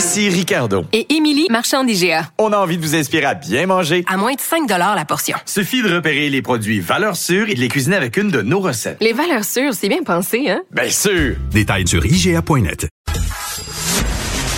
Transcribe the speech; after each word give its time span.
Ici 0.00 0.30
Ricardo. 0.30 0.86
Et 0.94 1.14
Émilie, 1.14 1.46
marchand 1.50 1.84
d'IGA. 1.84 2.30
On 2.38 2.54
a 2.54 2.56
envie 2.56 2.78
de 2.78 2.82
vous 2.82 2.94
inspirer 2.96 3.26
à 3.26 3.34
bien 3.34 3.66
manger. 3.66 4.02
À 4.08 4.16
moins 4.16 4.32
de 4.32 4.40
5 4.40 4.66
la 4.66 5.04
portion. 5.04 5.36
Suffit 5.44 5.82
de 5.82 5.94
repérer 5.94 6.30
les 6.30 6.40
produits 6.40 6.80
valeurs 6.80 7.16
sûres 7.16 7.50
et 7.50 7.54
de 7.54 7.60
les 7.60 7.68
cuisiner 7.68 7.96
avec 7.96 8.16
une 8.16 8.30
de 8.30 8.40
nos 8.40 8.60
recettes. 8.60 8.96
Les 9.02 9.12
valeurs 9.12 9.44
sûres, 9.44 9.74
c'est 9.74 9.90
bien 9.90 10.02
pensé, 10.02 10.48
hein? 10.48 10.62
Bien 10.70 10.88
sûr! 10.88 11.36
Détails 11.52 11.86
sur 11.86 12.06
IGA.net. 12.06 12.88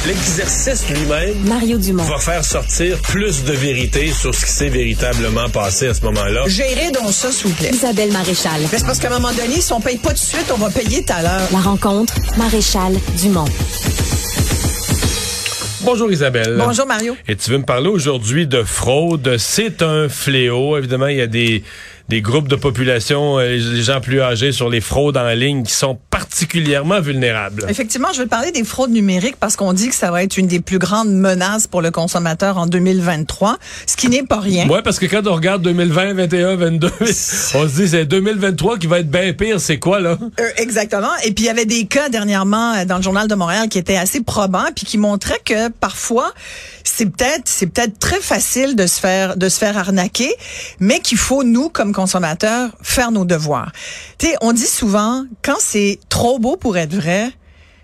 L'exercice 0.06 0.88
lui-même 0.88 1.36
Mario 1.48 1.76
Dumont. 1.76 2.04
va 2.04 2.18
faire 2.18 2.44
sortir 2.44 3.00
plus 3.00 3.42
de 3.42 3.52
vérité 3.52 4.12
sur 4.12 4.32
ce 4.32 4.44
qui 4.44 4.52
s'est 4.52 4.68
véritablement 4.68 5.48
passé 5.48 5.88
à 5.88 5.94
ce 5.94 6.02
moment-là. 6.02 6.44
Gérez 6.46 6.92
donc 6.92 7.12
ça, 7.12 7.32
s'il 7.32 7.48
vous 7.48 7.54
plaît. 7.54 7.70
Isabelle 7.72 8.12
Maréchal. 8.12 8.60
Mais 8.70 8.78
c'est 8.78 8.86
parce 8.86 9.00
qu'à 9.00 9.08
un 9.08 9.18
moment 9.18 9.32
donné, 9.32 9.60
si 9.60 9.72
on 9.72 9.80
paye 9.80 9.98
pas 9.98 10.10
tout 10.10 10.14
de 10.14 10.20
suite, 10.20 10.52
on 10.54 10.58
va 10.58 10.70
payer 10.70 11.04
tout 11.04 11.12
à 11.12 11.22
l'heure. 11.22 11.48
La 11.50 11.58
rencontre, 11.58 12.14
Maréchal 12.38 12.94
Dumont. 13.20 13.48
Bonjour 15.84 16.12
Isabelle. 16.12 16.54
Bonjour 16.58 16.86
Mario. 16.86 17.16
Et 17.26 17.34
tu 17.34 17.50
veux 17.50 17.58
me 17.58 17.64
parler 17.64 17.88
aujourd'hui 17.88 18.46
de 18.46 18.62
fraude? 18.62 19.36
C'est 19.36 19.82
un 19.82 20.08
fléau. 20.08 20.78
Évidemment, 20.78 21.08
il 21.08 21.16
y 21.16 21.20
a 21.20 21.26
des, 21.26 21.64
des 22.08 22.20
groupes 22.20 22.48
de 22.48 22.56
population, 22.56 23.38
euh, 23.38 23.56
les 23.56 23.82
gens 23.82 24.00
plus 24.00 24.20
âgés 24.20 24.52
sur 24.52 24.68
les 24.68 24.80
fraudes 24.80 25.16
en 25.16 25.28
ligne 25.30 25.62
qui 25.62 25.72
sont 25.72 25.98
particulièrement 26.10 27.00
vulnérables. 27.00 27.66
Effectivement, 27.68 28.08
je 28.12 28.22
vais 28.22 28.28
parler 28.28 28.52
des 28.52 28.64
fraudes 28.64 28.90
numériques 28.90 29.36
parce 29.36 29.56
qu'on 29.56 29.72
dit 29.72 29.88
que 29.88 29.94
ça 29.94 30.10
va 30.10 30.22
être 30.22 30.36
une 30.36 30.46
des 30.46 30.60
plus 30.60 30.78
grandes 30.78 31.12
menaces 31.12 31.66
pour 31.66 31.82
le 31.82 31.90
consommateur 31.90 32.58
en 32.58 32.66
2023, 32.66 33.58
ce 33.86 33.96
qui 33.96 34.08
n'est 34.08 34.22
pas 34.22 34.40
rien. 34.40 34.68
Ouais, 34.68 34.82
parce 34.82 34.98
que 34.98 35.06
quand 35.06 35.26
on 35.26 35.34
regarde 35.34 35.62
2020, 35.62 36.14
21, 36.14 36.56
22, 36.56 36.90
on 37.00 37.06
se 37.06 37.74
dit 37.74 37.88
c'est 37.88 38.04
2023 38.04 38.78
qui 38.78 38.86
va 38.86 39.00
être 39.00 39.10
bien 39.10 39.32
pire. 39.32 39.60
C'est 39.60 39.78
quoi 39.78 40.00
là? 40.00 40.18
Euh, 40.40 40.48
exactement. 40.56 41.12
Et 41.24 41.32
puis 41.32 41.44
il 41.44 41.46
y 41.46 41.50
avait 41.50 41.66
des 41.66 41.86
cas 41.86 42.08
dernièrement 42.08 42.74
euh, 42.74 42.84
dans 42.84 42.96
le 42.96 43.02
journal 43.02 43.28
de 43.28 43.34
Montréal 43.34 43.68
qui 43.68 43.78
étaient 43.78 43.96
assez 43.96 44.22
probants 44.22 44.68
puis 44.74 44.86
qui 44.86 44.98
montraient 44.98 45.40
que 45.44 45.68
parfois 45.68 46.32
c'est 46.94 47.06
peut-être 47.06 47.48
c'est 47.48 47.66
peut-être 47.66 47.98
très 47.98 48.20
facile 48.20 48.76
de 48.76 48.86
se 48.86 49.00
faire 49.00 49.36
de 49.36 49.48
se 49.48 49.58
faire 49.58 49.78
arnaquer, 49.78 50.34
mais 50.78 51.00
qu'il 51.00 51.18
faut 51.18 51.42
nous 51.42 51.68
comme 51.68 51.92
consommateurs 51.92 52.76
faire 52.82 53.10
nos 53.10 53.24
devoirs. 53.24 53.72
Tu 54.18 54.26
sais, 54.26 54.36
on 54.40 54.52
dit 54.52 54.66
souvent 54.66 55.24
quand 55.42 55.56
c'est 55.58 55.98
trop 56.08 56.38
beau 56.38 56.56
pour 56.56 56.76
être 56.76 56.94
vrai, 56.94 57.30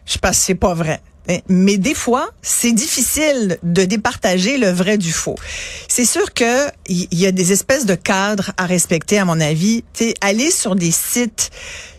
je 0.04 0.18
pense 0.18 0.36
c'est 0.36 0.54
pas 0.54 0.74
vrai. 0.74 1.00
Eh, 1.30 1.42
Mais 1.48 1.76
des 1.76 1.94
fois, 1.94 2.30
c'est 2.40 2.72
difficile 2.72 3.58
de 3.62 3.84
départager 3.84 4.56
le 4.56 4.70
vrai 4.70 4.96
du 4.96 5.12
faux. 5.12 5.36
C'est 5.86 6.06
sûr 6.06 6.32
que 6.32 6.68
il 6.86 7.06
y, 7.12 7.26
a 7.26 7.32
des 7.32 7.52
espèces 7.52 7.84
de 7.84 7.94
cadres 7.94 8.52
à 8.56 8.64
respecter, 8.64 9.18
à 9.18 9.26
mon 9.26 9.38
avis. 9.38 9.84
Tu 9.92 10.14
aller 10.22 10.50
sur 10.50 10.74
des 10.74 10.90
sites 10.90 11.50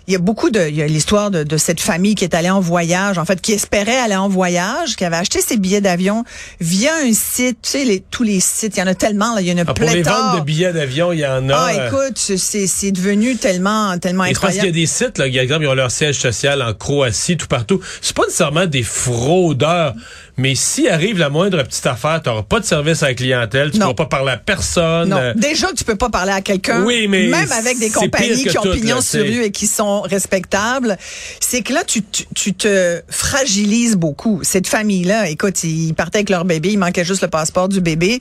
il 0.10 0.14
y 0.14 0.16
a 0.16 0.20
beaucoup 0.20 0.50
de, 0.50 0.68
il 0.68 0.76
y 0.76 0.82
a 0.82 0.88
l'histoire 0.88 1.30
de, 1.30 1.44
de 1.44 1.58
cette 1.58 1.80
famille 1.80 2.16
qui 2.16 2.24
est 2.24 2.34
allée 2.34 2.50
en 2.50 2.60
voyage, 2.60 3.20
en 3.20 3.26
fait, 3.26 3.40
qui 3.40 3.54
espérait 3.54 3.96
aller 4.00 4.16
en 4.16 4.28
voyage, 4.28 4.96
qui 4.96 5.06
avait 5.06 5.18
acheté 5.18 5.40
ses 5.40 5.56
billets 5.58 5.82
d'avion 5.82 6.24
via 6.60 6.92
un 7.06 7.14
site, 7.14 7.60
tu 7.62 7.70
sais, 7.70 7.86
les, 7.86 8.00
tous 8.10 8.24
les 8.24 8.40
sites, 8.40 8.76
il 8.76 8.80
y 8.80 8.84
en 8.84 8.88
a 8.88 8.96
tellement, 8.96 9.36
là, 9.36 9.42
il 9.42 9.48
y 9.48 9.54
en 9.54 9.58
a 9.60 9.62
Ah, 9.68 9.74
Pour 9.74 9.86
les 9.86 9.92
pléthore. 10.02 10.32
ventes 10.32 10.40
de 10.40 10.46
billets 10.46 10.74
d'avion, 10.74 11.14
il 11.14 11.20
y 11.20 11.26
en 11.28 11.48
a. 11.50 11.56
Ah, 11.56 11.70
euh, 11.74 11.88
écoute, 11.88 12.18
c'est, 12.18 12.66
c'est 12.68 12.92
devenu 12.92 13.36
tellement, 13.36 13.98
tellement 14.00 14.26
Et 14.26 14.34
parce 14.34 14.40
qu'il 14.48 14.56
y 14.56 14.60
a 14.60 14.64
incroyable. 14.64 14.76
des 14.80 14.86
sites, 14.88 15.18
là, 15.20 15.26
par 15.30 15.42
exemple, 15.44 15.64
ils 15.64 15.68
ont 15.68 15.74
leur 15.76 15.92
siège 15.92 16.18
social 16.18 16.62
en 16.64 16.74
Croatie, 16.74 17.38
tout 17.38 17.48
partout. 17.48 17.80
C'est 18.02 18.16
pas 18.16 18.24
nécessairement 18.26 18.66
des 18.66 18.82
fraudeurs, 18.84 19.94
mais 20.40 20.56
s'il 20.56 20.88
arrive 20.90 21.18
la 21.20 21.30
moindre 21.30 21.62
petite 21.64 21.86
affaire, 21.86 22.22
tu 22.24 22.30
n'auras 22.30 22.44
pas 22.44 22.60
de 22.60 22.66
service 22.66 23.04
à 23.04 23.10
la 23.10 23.14
clientèle, 23.14 23.72
tu 23.72 23.78
ne 23.78 23.82
pourras 23.84 23.94
pas 23.94 24.06
parler 24.06 24.32
à 24.32 24.38
personne. 24.38 25.10
Non, 25.10 25.18
euh, 25.18 25.34
déjà 25.36 25.68
tu 25.76 25.84
peux 25.84 25.96
pas 25.96 26.10
parler 26.10 26.32
à 26.32 26.42
quelqu'un, 26.42 26.84
Oui, 26.84 27.08
mais 27.08 27.28
même 27.28 27.52
avec 27.52 27.78
des 27.80 27.90
compagnies 27.90 28.46
qui 28.46 28.58
ont 28.58 28.62
tout, 28.64 28.72
pignon 28.72 28.96
là, 28.96 29.02
sur 29.02 29.22
rue 29.24 29.44
et 29.44 29.52
qui 29.52 29.68
sont 29.68 30.02
respectables, 30.02 30.98
c'est 31.40 31.62
que 31.62 31.74
là 31.74 31.84
tu, 31.86 32.02
tu, 32.04 32.26
tu 32.34 32.54
te 32.54 33.02
fragilises 33.10 33.96
beaucoup. 33.98 34.40
Cette 34.44 34.68
famille-là, 34.68 35.30
écoute, 35.30 35.64
ils 35.64 35.94
partaient 35.94 36.20
avec 36.20 36.30
leur 36.30 36.46
bébé, 36.46 36.70
il 36.70 36.80
manquait 36.80 37.06
juste 37.06 37.22
le 37.22 37.28
passeport 37.28 37.68
du 37.70 37.82
bébé, 37.82 38.20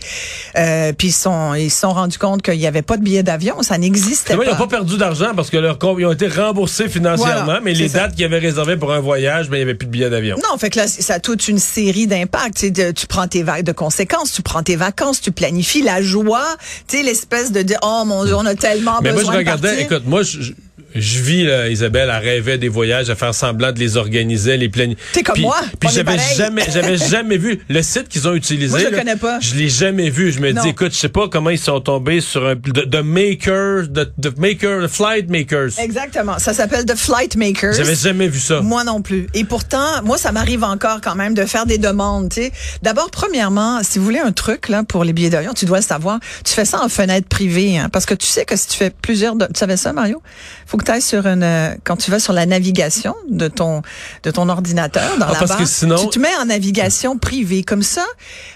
euh, 0.56 0.92
puis 0.92 1.08
ils 1.08 1.12
sont 1.12 1.54
ils 1.54 1.70
se 1.70 1.80
sont 1.80 1.92
rendus 1.92 2.18
compte 2.18 2.42
qu'il 2.42 2.54
y 2.56 2.66
avait 2.66 2.82
pas 2.82 2.96
de 2.96 3.02
billet 3.02 3.22
d'avion, 3.22 3.62
ça 3.62 3.78
n'existait 3.78 4.36
pas. 4.36 4.44
ils 4.44 4.50
n'ont 4.50 4.56
pas 4.56 4.66
perdu 4.66 4.96
d'argent 4.96 5.32
parce 5.36 5.50
que 5.50 5.72
comptes 5.74 5.96
ils 5.98 6.06
ont 6.06 6.12
été 6.12 6.26
remboursés 6.26 6.88
financièrement, 6.88 7.44
Voilà, 7.44 7.60
mais 7.60 7.74
les 7.74 7.88
ça. 7.88 8.00
dates 8.00 8.14
qu'ils 8.16 8.24
avaient 8.24 8.38
réservées 8.38 8.76
pour 8.76 8.92
un 8.92 9.00
voyage, 9.00 9.48
ben, 9.48 9.56
il 9.56 9.60
n'y 9.60 9.62
avait 9.62 9.74
plus 9.74 9.86
de 9.86 9.92
billets 9.92 10.10
d'avion. 10.10 10.36
Non, 10.50 10.58
fait 10.58 10.70
que 10.70 10.78
là, 10.78 10.88
ça 10.88 11.14
a 11.14 11.20
toute 11.20 11.46
une 11.48 11.58
série 11.58 12.07
d'impacts. 12.08 12.54
Tu 12.56 12.60
sais, 12.66 12.70
de- 12.70 12.90
Tu 12.90 13.06
prends 13.06 13.28
tes 13.28 13.42
vagues 13.42 13.64
de 13.64 13.72
conséquences, 13.72 14.32
tu 14.32 14.42
prends 14.42 14.62
tes 14.62 14.76
vacances, 14.76 15.20
tu 15.20 15.30
planifies 15.32 15.82
la 15.82 16.02
joie, 16.02 16.56
tu 16.88 16.96
sais, 16.96 17.02
l'espèce 17.02 17.52
de 17.52 17.62
dire, 17.62 17.78
oh 17.82 18.02
mon 18.06 18.24
Dieu, 18.24 18.34
on 18.34 18.44
a 18.46 18.54
tellement 18.54 18.98
Mais 19.02 19.12
moi, 19.12 19.20
besoin 19.20 19.32
je 19.32 19.36
de 19.36 19.38
regardais, 19.38 19.82
écoute, 19.82 20.02
moi, 20.06 20.22
je, 20.22 20.52
je- 20.94 21.20
vis, 21.20 21.44
là, 21.44 21.68
Isabelle, 21.68 22.10
à 22.10 22.18
rêver 22.18 22.58
des 22.58 22.68
voyages, 22.68 23.10
à 23.10 23.14
faire 23.16 23.34
semblant 23.34 23.72
de 23.72 23.78
les 23.78 23.96
organiser, 23.96 24.56
les 24.56 24.68
planifier. 24.68 25.02
T'es 25.12 25.22
comme 25.22 25.34
Puis- 25.34 25.42
moi, 25.42 25.60
Puis 25.80 25.90
j'avais 25.92 26.16
jamais, 26.36 26.64
j'avais 26.72 26.96
jamais 27.10 27.36
vu 27.36 27.60
le 27.68 27.82
site 27.82 28.08
qu'ils 28.08 28.26
ont 28.28 28.34
utilisé. 28.34 28.70
Moi, 28.70 28.78
je 28.80 28.84
le 28.86 28.90
là, 28.92 28.98
connais 28.98 29.16
pas. 29.16 29.40
Je 29.40 29.54
l'ai 29.54 29.68
jamais 29.68 30.10
vu. 30.10 30.32
Je 30.32 30.40
me 30.40 30.52
Non. 30.52 30.62
dis, 30.62 30.68
écoute, 30.70 30.92
je 30.92 30.96
sais 30.98 31.08
pas 31.08 31.28
comment 31.28 31.50
ils 31.50 31.58
sont 31.58 31.80
tombés 31.80 32.20
sur 32.20 32.46
un, 32.46 32.54
de, 32.54 32.82
de 32.84 33.00
maker, 33.00 33.88
de, 33.88 34.10
de 34.18 34.32
maker, 34.38 34.82
de 34.82 34.86
flight 34.88 35.28
makers. 35.28 35.78
Exactement. 35.78 36.38
Ça 36.38 36.52
s'appelle 36.54 36.84
The 36.84 36.96
Flight 36.96 37.36
Makers. 37.36 37.74
J'avais 37.74 37.94
jamais 37.94 38.28
vu 38.28 38.38
ça. 38.40 38.60
Moi 38.60 38.84
non 38.84 39.02
plus. 39.02 39.26
Et 39.34 39.44
pourtant, 39.44 40.02
moi, 40.04 40.16
ça 40.18 40.32
m'arrive 40.32 40.64
encore 40.64 41.00
quand 41.02 41.14
même 41.14 41.34
de 41.34 41.44
faire 41.44 41.66
des 41.66 41.78
demandes. 41.78 42.30
tu 42.30 42.42
sais. 42.42 42.52
D'abord, 42.82 43.10
premièrement, 43.10 43.80
si 43.82 43.98
vous 43.98 44.04
voulez 44.04 44.18
un 44.20 44.32
truc 44.32 44.68
là 44.68 44.82
pour 44.84 45.04
les 45.04 45.12
billets 45.12 45.30
d'avion, 45.30 45.52
tu 45.54 45.64
dois 45.64 45.78
le 45.78 45.84
savoir. 45.84 46.18
Tu 46.44 46.52
fais 46.54 46.64
ça 46.64 46.82
en 46.82 46.88
fenêtre 46.88 47.28
privée, 47.28 47.78
hein, 47.78 47.88
parce 47.92 48.06
que 48.06 48.14
tu 48.14 48.26
sais 48.26 48.44
que 48.44 48.56
si 48.56 48.68
tu 48.68 48.76
fais 48.76 48.90
plusieurs, 48.90 49.36
de, 49.36 49.46
tu 49.46 49.52
savais 49.58 49.76
ça, 49.76 49.92
Mario? 49.92 50.22
Faut 50.66 50.76
que 50.78 50.84
tu 50.84 50.90
ailles 50.92 51.02
sur 51.02 51.26
une, 51.26 51.42
euh, 51.42 51.74
quand 51.84 51.96
tu 51.96 52.10
vas 52.10 52.18
sur 52.18 52.32
la 52.32 52.46
navigation 52.46 53.14
de 53.28 53.48
ton 53.48 53.82
de 54.22 54.30
ton 54.30 54.48
ordinateur 54.48 55.16
dans 55.18 55.26
Ah, 55.26 55.32
la 55.32 55.38
parce 55.38 55.50
barre, 55.50 55.58
que 55.58 55.64
sinon- 55.66 55.98
tu 55.98 56.08
te 56.08 56.18
mets 56.18 56.34
en 56.40 56.46
navigation 56.46 57.18
privée 57.18 57.62
comme 57.62 57.82
ça, 57.82 58.04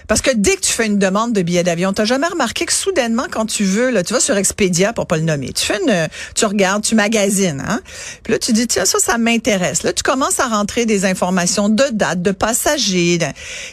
parce 0.07 0.21
que 0.21 0.31
dès 0.33 0.55
que 0.55 0.61
tu 0.61 0.71
fais 0.73 0.85
une 0.87 0.97
demande 0.99 1.33
de 1.33 1.41
billets 1.41 1.63
d'avion, 1.63 1.93
t'as 1.93 2.05
jamais 2.05 2.27
remarqué 2.27 2.65
que 2.65 2.73
soudainement, 2.73 3.25
quand 3.29 3.45
tu 3.45 3.63
veux, 3.63 3.89
là, 3.91 4.03
tu 4.03 4.13
vas 4.13 4.19
sur 4.19 4.35
Expedia 4.37 4.93
pour 4.93 5.05
pas 5.07 5.17
le 5.17 5.23
nommer, 5.23 5.51
tu 5.53 5.65
fais 5.65 5.79
une, 5.85 6.07
tu 6.35 6.45
regardes, 6.45 6.83
tu 6.83 6.95
magasines, 6.95 7.63
hein, 7.67 7.81
puis 8.23 8.33
là 8.33 8.39
tu 8.39 8.53
dis 8.53 8.67
tiens 8.67 8.85
ça, 8.85 8.97
ça 8.99 9.17
m'intéresse. 9.17 9.83
Là 9.83 9.93
tu 9.93 10.03
commences 10.03 10.39
à 10.39 10.47
rentrer 10.47 10.85
des 10.85 11.05
informations 11.05 11.69
de 11.69 11.83
date, 11.91 12.21
de 12.21 12.31
passagers, 12.31 13.17
de- 13.17 13.25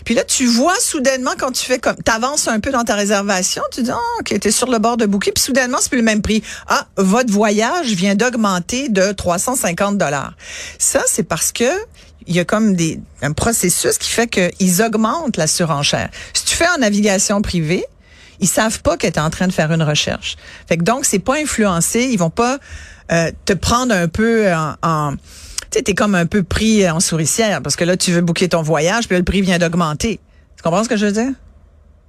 puis 0.04 0.14
là 0.14 0.24
tu 0.24 0.46
vois 0.46 0.78
soudainement 0.80 1.32
quand 1.38 1.52
tu 1.52 1.64
fais 1.64 1.78
comme, 1.78 1.96
t'avances 1.96 2.48
un 2.48 2.60
peu 2.60 2.70
dans 2.72 2.84
ta 2.84 2.94
réservation, 2.96 3.62
tu 3.72 3.82
dis 3.82 3.90
oh, 3.92 4.20
ok 4.20 4.38
t'es 4.40 4.50
sur 4.50 4.70
le 4.70 4.78
bord 4.78 4.96
de 4.96 5.06
bouquet, 5.06 5.32
puis 5.32 5.42
soudainement 5.42 5.78
c'est 5.80 5.88
plus 5.90 5.98
le 5.98 6.04
même 6.04 6.22
prix. 6.22 6.42
Ah 6.68 6.86
votre 6.96 7.32
voyage 7.32 7.86
vient 7.92 8.14
d'augmenter 8.14 8.39
de 8.40 9.12
350 9.12 9.98
dollars. 9.98 10.34
Ça 10.78 11.02
c'est 11.06 11.22
parce 11.22 11.52
que 11.52 11.64
il 12.26 12.36
y 12.36 12.40
a 12.40 12.44
comme 12.44 12.74
des, 12.74 13.00
un 13.22 13.32
processus 13.32 13.98
qui 13.98 14.10
fait 14.10 14.26
qu'ils 14.28 14.82
augmentent 14.82 15.36
la 15.36 15.46
surenchère. 15.46 16.10
Si 16.34 16.44
tu 16.44 16.54
fais 16.54 16.68
en 16.68 16.78
navigation 16.78 17.40
privée, 17.42 17.84
ils 18.40 18.46
savent 18.48 18.82
pas 18.82 18.96
que 18.96 19.06
tu 19.06 19.12
es 19.14 19.18
en 19.18 19.30
train 19.30 19.46
de 19.48 19.52
faire 19.52 19.72
une 19.72 19.82
recherche. 19.82 20.36
Fait 20.68 20.76
que 20.76 20.82
donc, 20.84 21.06
c'est 21.06 21.18
pas 21.18 21.36
influencé. 21.36 22.08
Ils 22.12 22.18
vont 22.18 22.30
pas 22.30 22.58
euh, 23.10 23.32
te 23.46 23.52
prendre 23.54 23.94
un 23.94 24.06
peu 24.06 24.52
en... 24.52 24.74
en 24.82 25.12
tu 25.16 25.78
sais, 25.78 25.82
t'es 25.82 25.94
comme 25.94 26.14
un 26.14 26.26
peu 26.26 26.42
pris 26.42 26.88
en 26.88 27.00
souricière 27.00 27.62
parce 27.62 27.74
que 27.76 27.84
là, 27.84 27.96
tu 27.96 28.12
veux 28.12 28.20
booker 28.20 28.48
ton 28.48 28.62
voyage, 28.62 29.06
puis 29.08 29.14
là, 29.14 29.18
le 29.18 29.24
prix 29.24 29.40
vient 29.40 29.58
d'augmenter. 29.58 30.20
Tu 30.56 30.62
comprends 30.62 30.84
ce 30.84 30.88
que 30.88 30.96
je 30.96 31.06
veux 31.06 31.12
dire? 31.12 31.30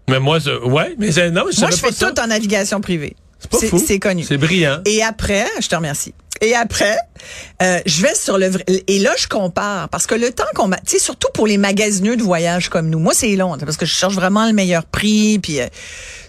Mais 0.09 0.19
moi, 0.19 0.39
je- 0.39 0.63
ouais, 0.65 0.95
mais 1.00 1.07
non, 1.31 1.45
je 1.51 1.59
Moi, 1.61 1.69
pas 1.69 1.75
fais 1.75 1.91
ça. 1.91 2.11
tout 2.11 2.19
en 2.19 2.27
navigation 2.27 2.81
privée. 2.81 3.15
C'est 3.51 3.99
connu. 3.99 4.23
C'est 4.23 4.38
brillant. 4.38 4.79
Et 4.85 5.01
après, 5.03 5.45
je 5.59 5.67
te 5.67 5.75
remercie. 5.75 6.13
Et 6.41 6.55
après, 6.55 6.97
euh, 7.61 7.79
je 7.85 8.01
vais 8.01 8.15
sur 8.15 8.38
le 8.39 8.47
vrai. 8.47 8.63
Et 8.88 8.99
là, 8.99 9.11
je 9.17 9.27
compare. 9.27 9.89
Parce 9.89 10.07
que 10.07 10.15
le 10.15 10.31
temps 10.31 10.43
qu'on 10.55 10.67
m'a. 10.67 10.77
Tu 10.77 10.97
sais, 10.97 10.99
surtout 10.99 11.27
pour 11.33 11.45
les 11.45 11.57
magasineux 11.57 12.15
de 12.17 12.23
voyage 12.23 12.69
comme 12.69 12.89
nous. 12.89 12.99
Moi, 12.99 13.13
c'est 13.13 13.35
long. 13.35 13.57
Parce 13.59 13.77
que 13.77 13.85
je 13.85 13.93
cherche 13.93 14.15
vraiment 14.15 14.47
le 14.47 14.53
meilleur 14.53 14.85
prix. 14.85 15.38
Puis 15.38 15.59
euh, 15.61 15.67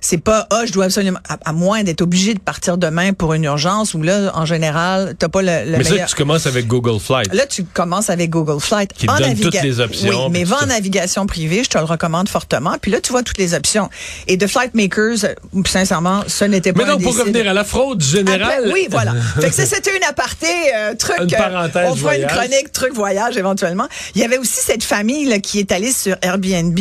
c'est 0.02 0.18
pas, 0.18 0.46
ah, 0.50 0.64
je 0.66 0.72
dois 0.72 0.84
absolument. 0.86 1.18
À, 1.28 1.38
à 1.46 1.52
moins 1.54 1.82
d'être 1.82 2.02
obligé 2.02 2.34
de 2.34 2.40
partir 2.40 2.76
demain 2.76 3.14
pour 3.14 3.32
une 3.32 3.44
urgence 3.44 3.94
où 3.94 4.02
là, 4.02 4.32
en 4.34 4.44
général, 4.44 5.14
t'as 5.18 5.28
pas 5.28 5.40
le, 5.40 5.70
le 5.70 5.78
Mais 5.78 5.84
ça, 5.84 5.90
meilleur. 5.92 6.08
tu 6.08 6.14
commences 6.16 6.46
avec 6.46 6.66
Google 6.66 7.00
Flight. 7.00 7.32
Là, 7.32 7.46
tu 7.46 7.64
commences 7.64 8.10
avec 8.10 8.28
Google 8.28 8.60
Flight. 8.60 8.92
Qui 8.92 9.06
te 9.06 9.10
En 9.12 9.16
donne 9.18 9.30
naviga- 9.32 9.42
toutes 9.44 9.62
les 9.62 9.80
options, 9.80 10.26
Oui, 10.26 10.30
mais 10.32 10.44
va 10.44 10.56
en 10.56 10.60
ça. 10.60 10.66
navigation 10.66 11.24
privée, 11.26 11.64
je 11.64 11.70
te 11.70 11.78
le 11.78 11.84
recommande 11.84 12.28
fortement. 12.28 12.76
Puis 12.82 12.90
là, 12.90 13.00
tu 13.00 13.12
vois 13.12 13.22
toutes 13.22 13.38
les 13.38 13.54
options. 13.54 13.88
Et 14.26 14.36
de 14.36 14.46
Flight 14.46 14.74
Makers, 14.74 15.24
euh, 15.24 15.62
sincèrement, 15.66 16.22
ce 16.26 16.44
n'était 16.44 16.72
pas 16.74 16.84
Mais 16.84 16.90
un 16.90 16.92
donc, 16.94 17.02
pour 17.04 17.16
revenir 17.18 17.48
à 17.48 17.54
la 17.54 17.64
fraude 17.64 18.02
générale. 18.02 18.42
après, 18.42 18.72
oui, 18.72 18.88
voilà. 18.90 19.14
fait 19.40 19.48
que 19.48 19.54
ça, 19.54 19.64
c'était 19.64 19.96
une 19.96 20.01
un 20.04 20.08
aparté 20.08 20.46
euh, 20.74 20.94
truc. 20.94 21.16
Une 21.20 21.34
euh, 21.34 21.38
parenthèse 21.38 21.90
on 21.90 21.96
fera 21.96 22.16
une 22.16 22.26
chronique 22.26 22.72
truc 22.72 22.92
voyage 22.94 23.36
éventuellement. 23.36 23.86
Il 24.14 24.20
y 24.20 24.24
avait 24.24 24.38
aussi 24.38 24.60
cette 24.60 24.84
famille 24.84 25.26
là, 25.26 25.38
qui 25.38 25.58
est 25.58 25.72
allée 25.72 25.92
sur 25.92 26.16
Airbnb 26.22 26.78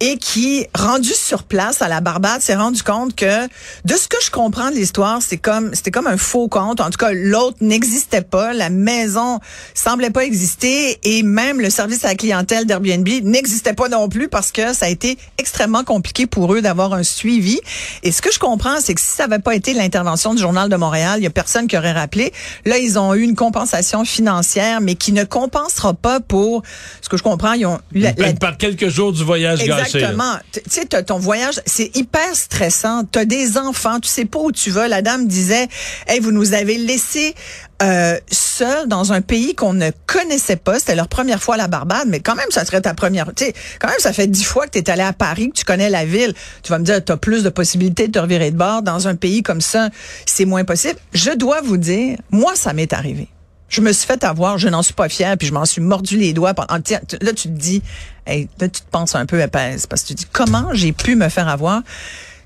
et 0.00 0.18
qui, 0.18 0.66
rendue 0.74 1.14
sur 1.14 1.42
place 1.42 1.82
à 1.82 1.88
la 1.88 2.00
Barbade, 2.00 2.40
s'est 2.42 2.54
rendu 2.54 2.82
compte 2.82 3.14
que, 3.14 3.46
de 3.84 3.94
ce 3.94 4.08
que 4.08 4.16
je 4.24 4.30
comprends 4.30 4.70
de 4.70 4.76
l'histoire, 4.76 5.20
c'est 5.20 5.36
comme 5.36 5.74
c'était 5.74 5.90
comme 5.90 6.06
un 6.06 6.16
faux 6.16 6.48
compte. 6.48 6.80
En 6.80 6.90
tout 6.90 6.98
cas, 6.98 7.12
l'autre 7.12 7.58
n'existait 7.60 8.22
pas, 8.22 8.52
la 8.52 8.70
maison 8.70 9.40
semblait 9.74 10.10
pas 10.10 10.24
exister 10.24 10.98
et 11.02 11.22
même 11.22 11.60
le 11.60 11.70
service 11.70 12.04
à 12.04 12.08
la 12.08 12.14
clientèle 12.14 12.66
d'Airbnb 12.66 13.08
n'existait 13.22 13.74
pas 13.74 13.88
non 13.88 14.08
plus 14.08 14.28
parce 14.28 14.52
que 14.52 14.72
ça 14.72 14.86
a 14.86 14.88
été 14.88 15.18
extrêmement 15.38 15.84
compliqué 15.84 16.26
pour 16.26 16.54
eux 16.54 16.62
d'avoir 16.62 16.92
un 16.92 17.02
suivi. 17.02 17.60
Et 18.02 18.12
ce 18.12 18.22
que 18.22 18.32
je 18.32 18.38
comprends, 18.38 18.80
c'est 18.80 18.94
que 18.94 19.00
si 19.00 19.08
ça 19.16 19.26
n'avait 19.26 19.42
pas 19.42 19.54
été 19.54 19.74
l'intervention 19.74 20.34
du 20.34 20.40
Journal 20.40 20.68
de 20.68 20.76
Montréal, 20.76 21.20
il 21.20 21.24
y 21.24 21.26
a 21.26 21.30
personne 21.30 21.66
qui 21.66 21.76
aurait 21.76 21.92
rappelé. 21.92 22.32
Là, 22.64 22.78
ils 22.78 22.98
ont 22.98 23.14
eu 23.14 23.22
une 23.22 23.34
compensation 23.36 24.04
financière, 24.04 24.80
mais 24.80 24.94
qui 24.94 25.12
ne 25.12 25.24
compensera 25.24 25.94
pas 25.94 26.20
pour 26.20 26.62
ce 27.02 27.08
que 27.08 27.16
je 27.16 27.22
comprends. 27.22 27.52
Ils 27.52 27.66
ont 27.66 27.78
eu 27.92 28.00
la- 28.00 28.12
la- 28.16 28.32
Par 28.34 28.56
quelques 28.56 28.88
jours 28.88 29.12
du 29.12 29.22
voyage. 29.24 29.60
Exactement. 30.00 30.36
Tu 30.52 30.60
tu 30.62 30.70
sais, 30.70 31.02
ton 31.04 31.18
voyage, 31.18 31.60
c'est 31.66 31.94
hyper 31.96 32.34
stressant. 32.34 33.04
T'as 33.04 33.24
des 33.24 33.58
enfants, 33.58 34.00
tu 34.00 34.08
sais 34.08 34.24
pas 34.24 34.38
où 34.40 34.52
tu 34.52 34.70
vas. 34.70 34.88
La 34.88 35.02
dame 35.02 35.26
disait, 35.26 35.68
hey, 36.06 36.20
vous 36.20 36.32
nous 36.32 36.54
avez 36.54 36.76
laissé 36.78 37.34
euh, 37.82 38.18
seuls 38.30 38.88
dans 38.88 39.12
un 39.12 39.20
pays 39.20 39.54
qu'on 39.54 39.74
ne 39.74 39.90
connaissait 40.06 40.56
pas. 40.56 40.78
C'était 40.78 40.94
leur 40.94 41.08
première 41.08 41.42
fois 41.42 41.56
à 41.56 41.58
la 41.58 41.68
Barbade, 41.68 42.08
mais 42.08 42.20
quand 42.20 42.34
même, 42.34 42.50
ça 42.50 42.64
serait 42.64 42.80
ta 42.80 42.94
première. 42.94 43.26
Tu 43.34 43.44
sais, 43.44 43.54
quand 43.78 43.88
même, 43.88 43.98
ça 43.98 44.12
fait 44.12 44.26
dix 44.26 44.44
fois 44.44 44.66
que 44.66 44.70
tu 44.70 44.78
es 44.78 44.90
allé 44.90 45.02
à 45.02 45.12
Paris, 45.12 45.50
que 45.50 45.58
tu 45.58 45.64
connais 45.64 45.90
la 45.90 46.04
ville. 46.04 46.32
Tu 46.62 46.72
vas 46.72 46.78
me 46.78 46.84
dire, 46.84 47.04
tu 47.04 47.12
as 47.12 47.16
plus 47.16 47.42
de 47.42 47.50
possibilités 47.50 48.08
de 48.08 48.12
te 48.12 48.18
revirer 48.18 48.50
de 48.50 48.56
bord. 48.56 48.82
Dans 48.82 49.08
un 49.08 49.14
pays 49.14 49.42
comme 49.42 49.60
ça, 49.60 49.90
c'est 50.24 50.46
moins 50.46 50.64
possible. 50.64 50.98
Je 51.12 51.32
dois 51.32 51.60
vous 51.60 51.76
dire, 51.76 52.18
moi, 52.30 52.54
ça 52.56 52.72
m'est 52.72 52.92
arrivé. 52.92 53.28
Je 53.68 53.80
me 53.80 53.92
suis 53.92 54.06
fait 54.06 54.22
avoir, 54.24 54.58
je 54.58 54.68
n'en 54.68 54.82
suis 54.82 54.94
pas 54.94 55.08
fière, 55.08 55.36
puis 55.36 55.46
je 55.48 55.52
m'en 55.52 55.64
suis 55.64 55.82
mordu 55.82 56.16
les 56.16 56.32
doigts. 56.32 56.54
Pendant, 56.54 56.80
tiens, 56.80 57.00
là, 57.20 57.32
tu 57.32 57.48
te 57.48 57.58
dis, 57.58 57.82
hey, 58.26 58.48
là, 58.58 58.68
tu 58.68 58.80
te 58.80 58.90
penses 58.90 59.14
un 59.14 59.26
peu 59.26 59.40
épaisse, 59.40 59.86
parce 59.86 60.02
que 60.02 60.08
tu 60.08 60.14
te 60.14 60.20
dis, 60.20 60.26
comment 60.32 60.68
j'ai 60.72 60.92
pu 60.92 61.16
me 61.16 61.28
faire 61.28 61.48
avoir 61.48 61.82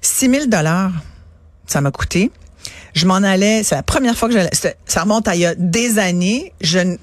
6 0.00 0.31
000 0.31 0.47
dollars, 0.47 0.93
ça 1.67 1.81
m'a 1.81 1.91
coûté. 1.91 2.33
Je 2.95 3.07
m'en 3.07 3.17
allais, 3.17 3.63
c'est 3.63 3.75
la 3.75 3.83
première 3.83 4.17
fois 4.17 4.29
que 4.29 4.35
j'allais, 4.35 4.51
ça 4.87 5.03
remonte 5.03 5.29
à 5.29 5.35
il 5.35 5.41
y 5.41 5.47
a 5.47 5.55
des 5.55 5.99
années, 5.99 6.53
je, 6.61 6.97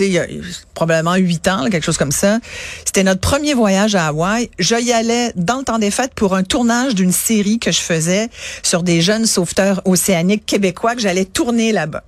il 0.00 0.06
y 0.06 0.18
a 0.18 0.26
probablement 0.74 1.14
huit 1.16 1.46
ans, 1.48 1.62
là, 1.62 1.70
quelque 1.70 1.84
chose 1.84 1.98
comme 1.98 2.12
ça. 2.12 2.38
C'était 2.84 3.04
notre 3.04 3.20
premier 3.20 3.54
voyage 3.54 3.94
à 3.94 4.08
Hawaï. 4.08 4.50
Je 4.58 4.76
y 4.76 4.92
allais 4.92 5.32
dans 5.36 5.58
le 5.58 5.64
temps 5.64 5.78
des 5.78 5.90
fêtes 5.90 6.14
pour 6.14 6.34
un 6.34 6.42
tournage 6.42 6.94
d'une 6.94 7.12
série 7.12 7.58
que 7.58 7.72
je 7.72 7.80
faisais 7.80 8.28
sur 8.62 8.82
des 8.82 9.00
jeunes 9.00 9.26
sauveteurs 9.26 9.82
océaniques 9.84 10.46
québécois 10.46 10.94
que 10.94 11.00
j'allais 11.00 11.24
tourner 11.24 11.72
là-bas. 11.72 12.04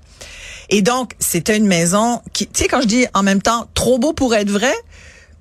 Et 0.70 0.82
donc, 0.82 1.12
c'était 1.18 1.56
une 1.56 1.66
maison 1.66 2.20
qui, 2.32 2.46
tu 2.46 2.62
sais, 2.62 2.68
quand 2.68 2.80
je 2.80 2.86
dis 2.86 3.06
en 3.14 3.22
même 3.22 3.42
temps 3.42 3.68
trop 3.74 3.98
beau 3.98 4.12
pour 4.12 4.34
être 4.34 4.50
vrai, 4.50 4.72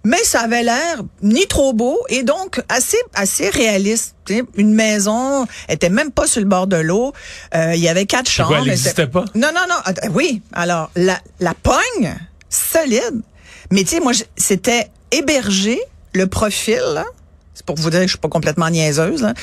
mais 0.03 0.23
ça 0.23 0.41
avait 0.41 0.63
l'air 0.63 1.01
ni 1.21 1.45
trop 1.47 1.73
beau 1.73 1.99
et 2.09 2.23
donc 2.23 2.61
assez 2.69 2.97
assez 3.13 3.49
réaliste. 3.49 4.15
Une 4.55 4.73
maison 4.73 5.45
était 5.69 5.89
même 5.89 6.11
pas 6.11 6.27
sur 6.27 6.41
le 6.41 6.47
bord 6.47 6.67
de 6.67 6.77
l'eau. 6.77 7.13
Euh, 7.55 7.73
il 7.75 7.81
y 7.81 7.87
avait 7.89 8.05
quatre 8.05 8.29
chambres. 8.29 8.49
quoi, 8.49 8.57
elle 8.59 8.65
mais 8.65 8.71
existait 8.71 8.89
c'était- 8.91 9.07
pas? 9.07 9.25
Non, 9.35 9.49
non, 9.53 9.61
non. 9.69 9.75
Attends, 9.85 10.07
Oui. 10.13 10.41
Alors, 10.53 10.89
la, 10.95 11.19
la 11.39 11.53
pogne, 11.53 12.15
solide. 12.49 13.21
Mais 13.71 13.83
tu 13.83 13.89
sais, 13.95 13.99
moi, 13.99 14.13
c'était 14.37 14.89
hébergé, 15.11 15.79
le 16.13 16.27
profil, 16.27 16.79
là, 16.93 17.05
c'est 17.53 17.65
pour 17.65 17.75
vous 17.75 17.89
dire 17.89 17.99
que 18.01 18.05
je 18.07 18.11
suis 18.11 18.17
pas 18.19 18.29
complètement 18.29 18.69
niaiseuse. 18.69 19.21
Là. 19.21 19.33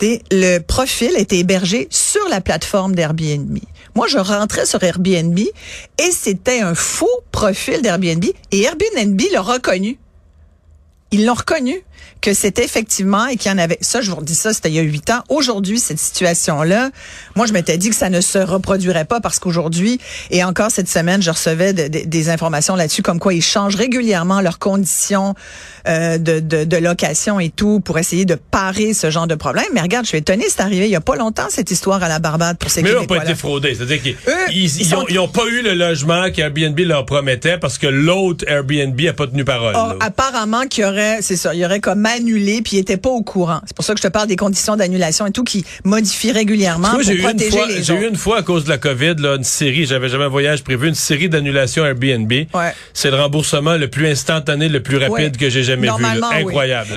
Le 0.00 0.58
profil 0.58 1.12
était 1.16 1.38
hébergé 1.38 1.86
sur 1.90 2.26
la 2.28 2.40
plateforme 2.40 2.94
d'Airbnb. 2.94 3.58
Moi, 3.94 4.06
je 4.08 4.18
rentrais 4.18 4.66
sur 4.66 4.82
Airbnb 4.82 5.38
et 5.38 6.10
c'était 6.12 6.60
un 6.60 6.74
faux 6.74 7.08
profil 7.32 7.82
d'Airbnb 7.82 8.24
et 8.52 8.62
Airbnb 8.62 9.20
l'a 9.32 9.40
reconnu. 9.42 9.98
Ils 11.12 11.26
l'ont 11.26 11.34
reconnu 11.34 11.82
que 12.20 12.34
c'était 12.34 12.64
effectivement 12.64 13.26
et 13.26 13.36
qu'il 13.36 13.50
y 13.50 13.54
en 13.54 13.58
avait. 13.58 13.78
Ça, 13.80 14.00
je 14.02 14.10
vous 14.10 14.16
redis 14.16 14.34
ça, 14.34 14.52
c'était 14.52 14.68
il 14.68 14.74
y 14.74 14.78
a 14.78 14.82
huit 14.82 15.08
ans. 15.10 15.22
Aujourd'hui, 15.28 15.78
cette 15.78 15.98
situation-là, 15.98 16.90
moi, 17.34 17.46
je 17.46 17.52
m'étais 17.52 17.78
dit 17.78 17.88
que 17.90 17.96
ça 17.96 18.10
ne 18.10 18.20
se 18.20 18.38
reproduirait 18.38 19.04
pas 19.06 19.20
parce 19.20 19.38
qu'aujourd'hui, 19.38 20.00
et 20.30 20.44
encore 20.44 20.70
cette 20.70 20.88
semaine, 20.88 21.22
je 21.22 21.30
recevais 21.30 21.72
de- 21.72 21.88
de- 21.88 22.04
des 22.06 22.28
informations 22.28 22.76
là-dessus, 22.76 23.02
comme 23.02 23.18
quoi 23.18 23.32
ils 23.34 23.42
changent 23.42 23.76
régulièrement 23.76 24.40
leurs 24.40 24.58
conditions 24.58 25.34
euh, 25.88 26.18
de, 26.18 26.40
de, 26.40 26.64
de 26.64 26.76
location 26.76 27.40
et 27.40 27.48
tout 27.48 27.80
pour 27.80 27.98
essayer 27.98 28.26
de 28.26 28.34
parer 28.34 28.92
ce 28.92 29.10
genre 29.10 29.26
de 29.26 29.34
problème. 29.34 29.64
Mais 29.72 29.80
regarde, 29.80 30.04
je 30.04 30.10
suis 30.10 30.18
étonnée, 30.18 30.44
c'est 30.48 30.60
arrivé 30.60 30.84
il 30.86 30.90
y 30.90 30.96
a 30.96 31.00
pas 31.00 31.16
longtemps 31.16 31.46
cette 31.48 31.70
histoire 31.70 32.02
à 32.02 32.08
la 32.08 32.18
Barbade 32.18 32.58
pour 32.58 32.70
ces 32.70 32.82
Mais 32.82 32.90
eux 32.90 32.96
n'ont 32.96 33.06
pas 33.06 33.16
été 33.24 33.34
fraudés. 33.34 33.74
C'est-à-dire 33.74 34.02
qu'ils 34.02 34.12
Eux, 34.28 34.32
ils, 34.52 34.64
ils 34.64 34.84
sont- 34.84 34.96
ont, 34.98 35.06
ils 35.08 35.18
ont 35.18 35.28
pas 35.28 35.46
eu 35.46 35.62
le 35.62 35.72
logement 35.72 36.30
qu'Airbnb 36.30 36.78
leur 36.80 37.06
promettait 37.06 37.56
parce 37.56 37.78
que 37.78 37.86
l'autre 37.86 38.44
Airbnb 38.46 39.00
a 39.08 39.12
pas 39.14 39.26
tenu 39.26 39.42
parole. 39.44 39.74
Or, 39.74 39.88
là. 39.88 39.96
apparemment 40.00 40.66
qu'il 40.66 40.84
y 40.84 40.86
aurait, 40.86 41.22
c'est 41.22 41.36
ça, 41.36 41.54
il 41.54 41.60
y 41.60 41.64
aurait 41.64 41.80
comme 41.80 41.89
annulé 41.94 42.62
puis 42.62 42.76
il 42.76 42.78
était 42.80 42.96
pas 42.96 43.10
au 43.10 43.22
courant. 43.22 43.60
C'est 43.66 43.74
pour 43.76 43.84
ça 43.84 43.94
que 43.94 44.00
je 44.00 44.06
te 44.06 44.12
parle 44.12 44.26
des 44.28 44.36
conditions 44.36 44.76
d'annulation 44.76 45.26
et 45.26 45.30
tout 45.30 45.44
qui 45.44 45.64
modifient 45.84 46.32
régulièrement 46.32 46.88
Moi, 46.88 46.98
pour 46.98 47.02
j'ai 47.02 47.12
eu 47.14 47.16
une 47.18 47.22
protéger 47.24 47.50
fois, 47.50 47.66
les 47.66 47.82
j'ai 47.82 47.92
autres. 47.92 48.02
eu 48.02 48.08
une 48.08 48.16
fois 48.16 48.38
à 48.38 48.42
cause 48.42 48.64
de 48.64 48.68
la 48.70 48.78
COVID, 48.78 49.14
là, 49.18 49.36
une 49.36 49.44
série, 49.44 49.86
j'avais 49.86 50.08
jamais 50.08 50.24
un 50.24 50.28
voyage 50.28 50.62
prévu, 50.64 50.88
une 50.88 50.94
série 50.94 51.28
d'annulations 51.28 51.84
Airbnb. 51.84 52.32
Ouais. 52.32 52.72
C'est 52.94 53.10
le 53.10 53.16
remboursement 53.16 53.76
le 53.76 53.88
plus 53.88 54.06
instantané, 54.06 54.68
le 54.68 54.82
plus 54.82 54.96
rapide 54.96 55.10
Ouais. 55.10 55.30
que 55.38 55.50
j'ai 55.50 55.62
jamais 55.62 55.88
vu. 55.88 56.02
là. 56.02 56.30
Oui. 56.32 56.36
Incroyable. 56.42 56.90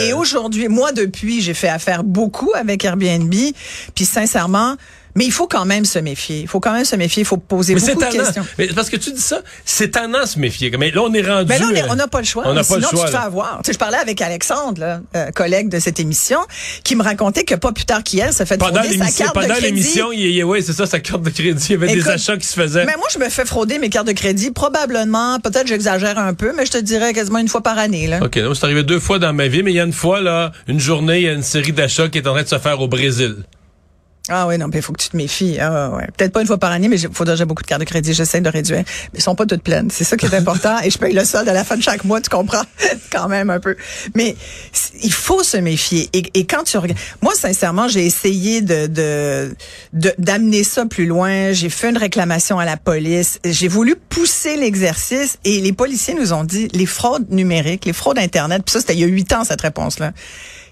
Et 0.00 0.12
aujourd'hui, 0.12 0.68
moi 0.68 0.92
depuis, 0.92 1.40
j'ai 1.42 1.54
fait 1.54 1.68
affaire 1.68 2.04
beaucoup 2.04 2.50
avec 2.54 2.84
Airbnb, 2.84 3.32
puis 3.94 4.04
sincèrement, 4.04 4.76
mais 5.14 5.24
il 5.24 5.32
faut 5.32 5.46
quand 5.46 5.64
même 5.64 5.84
se 5.84 5.98
méfier. 5.98 6.40
Il 6.40 6.48
faut 6.48 6.60
quand 6.60 6.72
même 6.72 6.84
se 6.84 6.96
méfier. 6.96 7.22
Il 7.22 7.26
faut 7.26 7.36
poser 7.36 7.74
mais 7.74 7.80
c'est 7.80 7.94
beaucoup 7.94 8.06
de 8.06 8.10
tannant. 8.10 8.24
questions. 8.24 8.46
Mais 8.58 8.66
parce 8.68 8.88
que 8.90 8.96
tu 8.96 9.12
dis 9.12 9.20
ça, 9.20 9.40
c'est 9.64 9.90
tannant 9.92 10.20
à 10.20 10.26
se 10.26 10.38
méfier. 10.38 10.70
Mais 10.78 10.90
là, 10.90 11.02
on 11.02 11.12
est 11.12 11.22
rendu. 11.22 11.46
Mais 11.48 11.58
là, 11.58 11.66
on 11.70 11.74
est- 11.74 11.82
euh, 11.82 11.86
on 11.90 11.94
n'a 11.96 12.08
pas 12.08 12.20
le 12.20 12.24
choix. 12.26 12.44
On 12.46 12.54
n'a 12.54 12.60
pas 12.60 12.74
Sinon, 12.76 12.78
le 12.80 12.82
choix. 12.82 13.00
tu 13.00 13.04
te 13.06 13.10
fais 13.10 13.12
là. 13.18 13.22
avoir. 13.24 13.58
Tu 13.62 13.66
sais, 13.68 13.72
je 13.74 13.78
parlais 13.78 13.98
avec 13.98 14.20
Alexandre, 14.22 14.80
là, 14.80 15.00
euh, 15.16 15.30
collègue 15.32 15.68
de 15.68 15.78
cette 15.78 16.00
émission, 16.00 16.38
qui 16.84 16.96
me 16.96 17.02
racontait 17.02 17.44
que 17.44 17.54
pas 17.54 17.72
plus 17.72 17.84
tard 17.84 18.02
qu'hier, 18.02 18.32
ça 18.32 18.46
fait 18.46 18.56
Pendant 18.58 18.74
frauder 18.80 18.88
sa 18.88 19.04
l'émission, 19.04 19.24
carte 19.26 19.34
pendant 19.34 19.54
l'émission, 19.60 20.12
il 20.12 20.30
y 20.30 20.40
a- 20.40 20.46
ouais, 20.46 20.62
c'est 20.62 20.72
ça, 20.72 20.86
sa 20.86 21.00
carte 21.00 21.22
de 21.22 21.30
crédit. 21.30 21.66
Il 21.68 21.72
y 21.72 21.74
avait 21.74 21.94
des 21.94 22.08
achats 22.08 22.36
qui 22.36 22.46
se 22.46 22.54
faisaient. 22.54 22.84
Mais 22.86 22.96
moi, 22.96 23.08
je 23.12 23.18
me 23.18 23.28
fais 23.28 23.44
frauder 23.44 23.78
mes 23.78 23.90
cartes 23.90 24.06
de 24.06 24.12
crédit, 24.12 24.50
probablement, 24.50 25.38
peut-être 25.40 25.66
j'exagère 25.66 26.18
un 26.18 26.34
peu, 26.34 26.52
mais 26.56 26.66
je 26.66 26.72
te 26.72 26.78
dirais 26.78 27.12
quasiment 27.12 27.38
une 27.38 27.48
fois 27.48 27.62
par 27.62 27.78
année. 27.78 28.06
Là. 28.06 28.20
OK, 28.22 28.38
donc 28.38 28.56
c'est 28.56 28.64
arrivé 28.64 28.82
deux 28.82 29.00
fois 29.00 29.18
dans 29.18 29.32
ma 29.32 29.48
vie, 29.48 29.62
mais 29.62 29.72
il 29.72 29.76
y 29.76 29.80
a 29.80 29.84
une 29.84 29.92
fois, 29.92 30.20
là, 30.20 30.52
une 30.68 30.80
journée, 30.80 31.18
il 31.18 31.24
y 31.24 31.28
a 31.28 31.32
une 31.32 31.42
série 31.42 31.72
d'achats 31.72 32.08
qui 32.08 32.18
est 32.18 32.26
en 32.26 32.32
train 32.32 32.42
de 32.42 32.48
se 32.48 32.58
faire 32.58 32.80
au 32.80 32.88
Brésil. 32.88 33.36
Ah 34.34 34.46
oui, 34.46 34.56
non, 34.56 34.68
mais 34.68 34.78
il 34.78 34.82
faut 34.82 34.92
que 34.94 35.02
tu 35.02 35.10
te 35.10 35.16
méfies. 35.16 35.58
Ah, 35.60 35.90
ouais. 35.90 36.06
Peut-être 36.16 36.32
pas 36.32 36.40
une 36.40 36.46
fois 36.46 36.56
par 36.58 36.72
année, 36.72 36.88
mais 36.88 36.98
il 36.98 37.08
que 37.08 37.36
j'ai 37.36 37.44
beaucoup 37.44 37.62
de 37.62 37.66
cartes 37.66 37.80
de 37.80 37.86
crédit. 37.86 38.14
J'essaie 38.14 38.40
de 38.40 38.48
réduire. 38.48 38.78
Mais 38.78 39.10
elles 39.16 39.20
sont 39.20 39.34
pas 39.34 39.44
toutes 39.44 39.62
pleines. 39.62 39.90
C'est 39.90 40.04
ça 40.04 40.16
qui 40.16 40.24
est 40.26 40.34
important. 40.34 40.78
Et 40.84 40.90
je 40.90 40.96
paye 40.98 41.12
le 41.12 41.24
solde 41.24 41.48
à 41.48 41.52
la 41.52 41.64
fin 41.64 41.76
de 41.76 41.82
chaque 41.82 42.04
mois, 42.04 42.20
tu 42.20 42.30
comprends? 42.30 42.62
quand 43.12 43.28
même 43.28 43.50
un 43.50 43.60
peu. 43.60 43.76
Mais 44.14 44.34
il 45.02 45.12
faut 45.12 45.42
se 45.42 45.58
méfier. 45.58 46.08
Et, 46.14 46.22
et 46.34 46.46
quand 46.46 46.62
tu 46.64 46.78
regardes... 46.78 46.98
Moi, 47.20 47.34
sincèrement, 47.34 47.88
j'ai 47.88 48.06
essayé 48.06 48.62
de 48.62 48.86
de- 48.86 49.54
de- 49.92 50.14
d'amener 50.18 50.64
ça 50.64 50.86
plus 50.86 51.06
loin. 51.06 51.52
J'ai 51.52 51.68
fait 51.68 51.90
une 51.90 51.98
réclamation 51.98 52.58
à 52.58 52.64
la 52.64 52.76
police. 52.76 53.38
J'ai 53.44 53.68
voulu 53.68 53.96
pousser 54.08 54.56
l'exercice 54.56 55.36
et 55.44 55.60
les 55.60 55.72
policiers 55.72 56.14
nous 56.14 56.32
ont 56.32 56.44
dit 56.44 56.68
les 56.72 56.86
fraudes 56.86 57.30
numériques, 57.30 57.84
les 57.84 57.92
fraudes 57.92 58.18
Internet, 58.18 58.62
puis 58.64 58.72
ça, 58.72 58.80
c'était 58.80 58.94
il 58.94 59.00
y 59.00 59.04
a 59.04 59.06
huit 59.06 59.32
ans, 59.32 59.44
cette 59.44 59.60
réponse-là. 59.60 60.12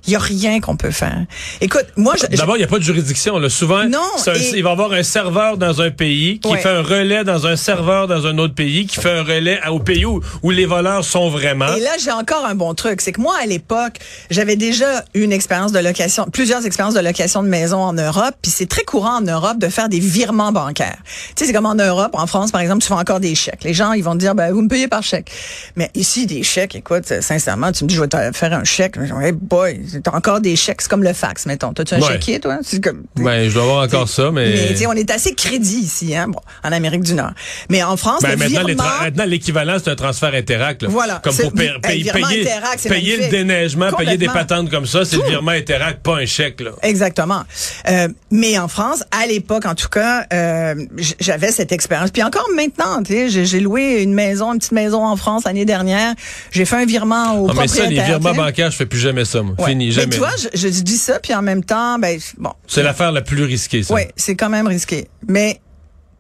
Il 0.06 0.12
y 0.12 0.16
a 0.16 0.18
rien 0.18 0.60
qu'on 0.60 0.76
peut 0.76 0.90
faire. 0.90 1.24
Écoute, 1.60 1.86
moi, 1.96 2.14
D'abord, 2.30 2.56
il 2.56 2.60
n'y 2.60 2.64
a 2.64 2.68
pas 2.68 2.78
de 2.78 2.82
juridiction. 2.84 3.38
Là. 3.38 3.48
Souvent, 3.48 3.84
Non, 3.84 3.98
c'est 4.16 4.30
un- 4.30 4.34
et- 4.34 4.52
il 4.56 4.62
va 4.62 4.70
y 4.70 4.72
avoir 4.72 4.92
un 4.92 5.02
serveur 5.02 5.56
dans 5.58 5.80
un 5.82 5.90
pays 5.90 6.38
qui 6.40 6.48
Ouais. 6.48 6.58
fait 6.58 6.68
un 6.70 6.82
relais 6.82 7.22
dans 7.24 7.46
un 7.46 7.56
serveur 7.56 8.08
dans 8.08 8.26
un 8.26 8.38
autre 8.38 8.54
pays, 8.54 8.86
qui 8.86 8.96
fait 9.00 9.10
un 9.18 9.22
relais 9.22 9.60
au 9.68 9.78
pays 9.78 10.04
où, 10.04 10.20
où 10.42 10.50
les 10.50 10.66
voleurs 10.66 11.04
sont 11.04 11.28
vraiment. 11.28 11.74
Et 11.76 11.80
là, 11.80 11.90
j'ai 12.02 12.10
encore 12.12 12.44
un 12.46 12.54
bon 12.54 12.74
truc. 12.74 13.00
C'est 13.00 13.12
que 13.12 13.20
moi, 13.20 13.36
à 13.42 13.46
l'époque, 13.46 13.98
j'avais 14.30 14.56
déjà 14.56 15.04
eu 15.14 15.22
une 15.22 15.32
expérience 15.32 15.72
de 15.72 15.78
location, 15.78 16.26
plusieurs 16.32 16.64
expériences 16.66 16.94
de 16.94 17.00
location 17.00 17.42
de 17.42 17.48
maison 17.48 17.78
en 17.82 17.92
Europe. 17.92 18.34
Puis 18.42 18.50
c'est 18.50 18.68
très 18.68 18.84
courant 18.84 19.18
en 19.18 19.22
Europe 19.22 19.58
de 19.58 19.68
faire 19.68 19.88
des 19.88 20.00
virements 20.00 20.52
bancaires. 20.52 20.98
Tu 21.04 21.32
sais, 21.36 21.46
c'est 21.46 21.52
comme 21.52 21.66
en 21.66 21.74
Europe, 21.74 22.10
en 22.14 22.26
France, 22.26 22.50
par 22.50 22.60
exemple, 22.60 22.82
tu 22.82 22.88
fais 22.88 22.94
encore 22.94 23.20
des 23.20 23.34
chèques. 23.34 23.64
Les 23.64 23.74
gens, 23.74 23.92
ils 23.92 24.02
vont 24.04 24.12
te 24.14 24.18
dire, 24.18 24.34
ben, 24.34 24.52
vous 24.52 24.62
me 24.62 24.68
payez 24.68 24.88
par 24.88 25.02
chèque. 25.02 25.30
Mais 25.76 25.90
ici, 25.94 26.26
des 26.26 26.42
chèques, 26.42 26.74
écoute, 26.74 27.12
sincèrement, 27.20 27.72
tu 27.72 27.84
me 27.84 27.88
dis, 27.88 27.94
je 27.94 28.00
vais 28.00 28.08
te 28.08 28.16
faire 28.32 28.52
un 28.52 28.64
chèque. 28.64 28.96
Hey 29.22 29.32
boy, 29.32 29.80
t'as 30.02 30.12
encore 30.16 30.40
des 30.40 30.56
chèques. 30.56 30.82
C'est 30.82 30.88
comme 30.90 31.02
le 31.02 31.12
fax, 31.12 31.46
mettons. 31.46 31.72
T'as-tu 31.72 31.94
un 31.94 32.00
Ouais. 32.00 32.12
chéquier, 32.12 32.40
toi? 32.40 32.58
C'est 32.62 32.82
comme, 32.82 33.02
Ben, 33.16 33.48
je 33.48 33.54
dois 33.54 33.62
avoir 33.64 33.84
encore 33.84 34.08
ça, 34.08 34.30
mais. 34.30 34.74
mais 34.78 34.86
on 34.86 34.92
est 34.92 35.10
assez 35.10 35.34
crédit 35.34 35.80
ici, 35.80 36.14
hein, 36.14 36.28
bon, 36.28 36.40
en 36.64 36.72
Amérique 36.72 37.02
du 37.02 37.14
Nord. 37.14 37.30
Mais 37.68 37.82
en 37.82 37.96
France, 37.96 38.22
Ben, 38.22 38.30
le 38.30 38.36
maintenant, 38.36 38.64
virement, 38.66 39.24
l'équivalent, 39.26 39.76
c'est 39.82 39.90
un 39.90 39.96
transfert 39.96 40.34
Interac. 40.34 40.82
là. 40.82 40.88
Voilà. 40.90 41.20
Comme 41.22 41.36
pour 41.36 41.52
payer, 41.52 41.72
payer, 41.82 42.10
Interac, 42.10 42.78
c'est 42.78 42.88
payer 42.88 43.16
le 43.16 43.28
déneigement, 43.28 43.90
payer 43.92 44.16
des 44.16 44.26
patentes 44.26 44.70
comme 44.70 44.86
ça, 44.86 45.04
c'est 45.04 45.16
le 45.16 45.24
virement 45.24 45.50
Interac, 45.52 46.00
pas 46.02 46.16
un 46.16 46.26
chèque. 46.26 46.60
Là. 46.60 46.70
Exactement. 46.82 47.42
Euh, 47.88 48.08
mais 48.30 48.58
en 48.58 48.68
France, 48.68 49.02
à 49.10 49.26
l'époque, 49.26 49.66
en 49.66 49.74
tout 49.74 49.88
cas, 49.88 50.26
euh, 50.32 50.74
j'avais 51.18 51.52
cette 51.52 51.72
expérience. 51.72 52.10
Puis 52.10 52.22
encore 52.22 52.48
maintenant, 52.54 53.02
tu 53.02 53.12
sais, 53.30 53.44
j'ai- 53.44 53.60
loué 53.60 54.02
une 54.02 54.14
maison, 54.14 54.52
une 54.54 54.58
petite 54.58 54.72
maison 54.72 55.04
en 55.04 55.16
France 55.16 55.42
l'année 55.44 55.66
dernière. 55.66 56.14
J'ai 56.50 56.64
fait 56.64 56.76
un 56.76 56.86
virement 56.86 57.34
au 57.38 57.50
Ah, 57.50 57.54
mais 57.56 57.68
ça, 57.68 57.84
les 57.86 58.00
virements 58.02 58.32
bancaires, 58.34 58.70
je 58.70 58.76
fais 58.76 58.86
plus 58.86 58.98
jamais 58.98 59.24
ça, 59.26 59.42
moi. 59.42 59.54
Ouais. 59.58 59.72
Mais 59.88 60.06
tu 60.08 60.18
vois, 60.18 60.34
je, 60.36 60.58
je 60.58 60.68
dis 60.82 60.96
ça, 60.96 61.18
puis 61.20 61.34
en 61.34 61.42
même 61.42 61.64
temps, 61.64 61.98
ben 61.98 62.18
bon, 62.38 62.52
C'est 62.66 62.82
l'affaire 62.82 63.12
la 63.12 63.22
plus 63.22 63.44
risquée, 63.44 63.82
ça. 63.82 63.94
ouais, 63.94 64.10
c'est 64.16 64.36
quand 64.36 64.50
même 64.50 64.66
risqué. 64.66 65.08
Mais 65.28 65.60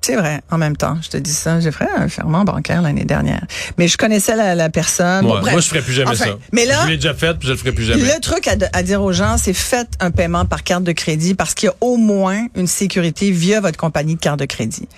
C'est 0.02 0.16
vrai, 0.16 0.40
en 0.50 0.56
même 0.56 0.76
temps, 0.76 0.96
je 1.02 1.10
te 1.10 1.16
dis 1.18 1.32
ça. 1.32 1.60
J'ai 1.60 1.72
fait 1.72 1.86
un 1.94 2.08
ferment 2.08 2.44
bancaire 2.44 2.80
l'année 2.80 3.04
dernière. 3.04 3.44
Mais 3.76 3.86
je 3.86 3.98
connaissais 3.98 4.34
la, 4.34 4.54
la 4.54 4.70
personne. 4.70 5.26
Bon, 5.26 5.40
moi, 5.42 5.60
je 5.60 5.68
ferais 5.68 5.82
plus 5.82 5.92
jamais 5.92 6.10
Enfin, 6.12 6.24
ça. 6.24 6.38
Mais 6.52 6.64
là, 6.64 6.84
je 6.84 6.90
l'ai 6.90 6.96
déjà 6.96 7.12
fait, 7.12 7.34
puis 7.38 7.46
je 7.48 7.52
le 7.52 7.58
ferai 7.58 7.72
plus 7.72 7.84
jamais. 7.84 8.02
le 8.02 8.20
truc 8.20 8.48
à, 8.48 8.54
à 8.72 8.82
dire 8.82 9.02
aux 9.02 9.12
gens, 9.12 9.36
c'est 9.36 9.52
faites 9.52 9.90
un 10.00 10.10
paiement 10.10 10.46
par 10.46 10.62
carte 10.62 10.84
de 10.84 10.92
crédit 10.92 11.34
parce 11.34 11.52
qu'il 11.54 11.66
y 11.66 11.70
a 11.70 11.74
au 11.82 11.96
moins 11.98 12.46
une 12.56 12.66
sécurité 12.66 13.30
via 13.30 13.60
votre 13.60 13.76
compagnie 13.76 14.14
de 14.14 14.20
carte 14.20 14.38
de 14.40 14.46
crédit. 14.46 14.88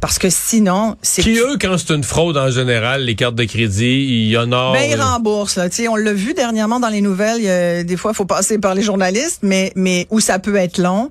Parce 0.00 0.18
que 0.18 0.30
sinon, 0.30 0.96
c'est 1.02 1.22
Qui, 1.22 1.36
eux, 1.36 1.58
quand 1.60 1.76
c'est 1.76 1.94
une 1.94 2.04
fraude 2.04 2.38
en 2.38 2.50
général, 2.50 3.04
les 3.04 3.16
cartes 3.16 3.34
de 3.34 3.44
crédit, 3.44 4.28
ils 4.28 4.36
honorent... 4.36 4.72
Ben, 4.72 4.88
ils 4.90 5.00
remboursent, 5.00 5.56
là. 5.56 5.68
Tu 5.68 5.82
sais, 5.82 5.88
on 5.88 5.96
l'a 5.96 6.14
vu 6.14 6.32
dernièrement 6.32 6.80
dans 6.80 6.88
les 6.88 7.02
nouvelles. 7.02 7.84
des 7.84 7.96
fois, 7.98 8.12
il 8.12 8.16
faut 8.16 8.24
passer 8.24 8.58
par 8.58 8.74
les 8.74 8.82
journalistes, 8.82 9.40
mais, 9.42 9.72
mais 9.76 10.06
où 10.10 10.20
ça 10.20 10.38
peut 10.38 10.56
être 10.56 10.78
long. 10.78 11.10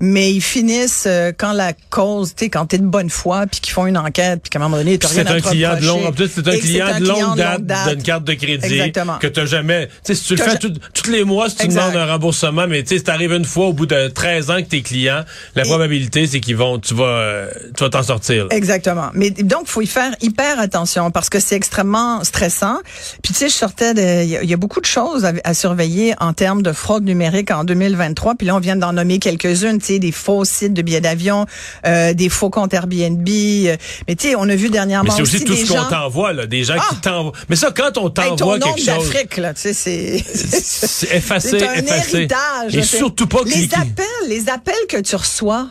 Mais 0.00 0.32
ils 0.32 0.40
finissent 0.40 1.04
euh, 1.06 1.30
quand 1.36 1.52
la 1.52 1.72
cause, 1.90 2.34
tu 2.34 2.46
sais, 2.46 2.50
quand 2.50 2.71
de 2.78 2.86
bonne 2.86 3.10
foi, 3.10 3.46
puis 3.46 3.60
qu'ils 3.60 3.72
font 3.72 3.86
une 3.86 3.98
enquête, 3.98 4.40
puis 4.42 4.50
qu'à 4.50 4.58
un 4.58 4.62
moment 4.62 4.76
donné, 4.76 4.98
Puis 4.98 5.08
rien 5.08 5.24
c'est 5.24 5.30
à 5.30 5.40
te 5.40 5.48
client 5.48 5.74
de 5.76 6.10
plus, 6.14 6.28
c'est 6.34 6.48
un 6.48 6.58
client 6.58 6.98
de 7.00 7.06
longue 7.06 7.36
date 7.36 7.88
d'une 7.94 8.02
carte 8.02 8.24
de 8.24 8.34
crédit 8.34 8.74
Exactement. 8.74 9.18
que 9.18 9.26
t'as 9.26 9.46
jamais. 9.46 9.88
Tu 9.88 9.92
sais, 10.04 10.14
si 10.14 10.24
tu 10.24 10.36
le 10.36 10.42
fais 10.42 10.58
tout- 10.58 10.72
tous 10.94 11.10
les 11.10 11.24
mois, 11.24 11.48
si 11.48 11.56
tu 11.56 11.64
Exact. 11.64 11.92
demandes 11.92 12.08
un 12.08 12.12
remboursement, 12.12 12.66
mais 12.66 12.82
tu 12.82 12.90
sais, 12.90 12.98
si 12.98 13.04
t'arrives 13.04 13.32
une 13.32 13.44
fois 13.44 13.66
au 13.66 13.72
bout 13.72 13.86
de 13.86 14.08
13 14.08 14.50
ans 14.50 14.56
que 14.56 14.68
t'es 14.68 14.82
client, 14.82 15.24
la 15.54 15.62
Et- 15.62 15.68
probabilité 15.68 16.26
c'est 16.26 16.40
qu'ils 16.40 16.56
vont, 16.56 16.78
tu 16.78 16.94
vas, 16.94 17.04
euh, 17.04 17.50
tu 17.76 17.84
vas 17.84 17.90
t'en 17.90 18.02
sortir. 18.02 18.44
là. 18.48 18.56
Exactement. 18.56 19.10
Mais 19.14 19.30
donc, 19.30 19.66
faut 19.66 19.80
y 19.82 19.86
faire 19.86 20.12
hyper 20.20 20.58
attention 20.60 21.10
parce 21.10 21.28
que 21.28 21.40
c'est 21.40 21.56
extrêmement 21.56 22.22
stressant. 22.24 22.78
Puis 23.22 23.32
tu 23.32 23.40
sais, 23.40 23.48
je 23.48 23.54
sortais 23.54 23.94
de, 23.94 24.22
il 24.24 24.28
y, 24.30 24.36
a- 24.36 24.42
il 24.42 24.50
y 24.50 24.54
a 24.54 24.56
beaucoup 24.56 24.80
de 24.80 24.86
choses 24.86 25.24
à, 25.24 25.32
à 25.44 25.54
surveiller 25.54 26.14
en 26.20 26.32
termes 26.32 26.62
de 26.62 26.72
fraude 26.72 27.04
numérique 27.04 27.50
en 27.50 27.64
2023. 27.64 28.34
Puis 28.36 28.46
là, 28.46 28.54
on 28.56 28.60
vient 28.60 28.76
d'en 28.76 28.92
nommer 28.92 29.18
quelques-unes. 29.18 29.78
Tu 29.78 29.86
sais, 29.86 29.98
des 29.98 30.12
faux 30.12 30.44
sites 30.44 30.72
de 30.74 30.82
billets 30.82 31.00
d'avion, 31.00 31.46
euh, 31.86 32.12
des 32.14 32.28
faux 32.28 32.50
comptes 32.50 32.61
Airbnb. 32.68 33.28
euh, 33.28 33.76
Mais 34.08 34.14
tu 34.16 34.28
sais, 34.28 34.34
on 34.36 34.48
a 34.48 34.54
vu 34.56 34.68
dernièrement 34.70 35.10
Mais 35.10 35.16
c'est 35.16 35.22
aussi 35.22 35.44
tout 35.44 35.54
des 35.54 35.64
ce 35.64 35.68
qu'on 35.72 35.78
gens- 35.78 35.88
t'envoie, 35.88 36.32
là, 36.32 36.46
des 36.46 36.64
gens 36.64 36.74
qui 36.74 36.80
Ah! 36.90 36.94
t'envoient. 37.02 37.32
Mais 37.48 37.56
ça, 37.56 37.70
quand 37.70 37.96
on 37.98 38.08
Hey, 38.08 38.14
t'envoie 38.14 38.58
nombre 38.58 38.74
quelque 38.76 38.86
chose, 38.86 39.08
d'Afrique, 39.10 39.36
là, 39.38 39.54
tu 39.54 39.60
sais, 39.62 39.72
c'est... 39.74 40.24
c'est 40.34 41.10
effacé, 41.16 41.58
C'est 41.58 41.66
un 41.66 41.74
héritage. 41.86 42.74
Et 42.76 42.82
surtout 42.82 43.26
pas 43.26 43.40
Les 43.44 43.50
cliquer. 43.52 43.76
appels, 43.76 44.28
les 44.28 44.48
appels 44.48 44.74
que 44.88 45.00
tu 45.00 45.16
reçois. 45.16 45.68